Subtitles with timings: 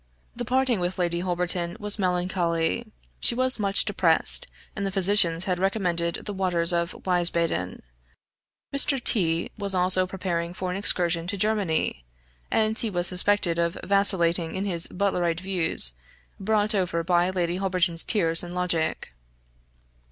[0.35, 5.59] The parting with Lady Holberton was melancholy; she was much depressed, and the physicians had
[5.59, 7.83] recommended the waters of Wiesbaden.
[8.73, 9.03] Mr.
[9.03, 12.03] T was also preparing for an excursion to Germany;
[12.49, 15.93] and he was suspected of vacillating in his Butlerite views,
[16.39, 19.13] brought over by Lady Holberton's tears and logic.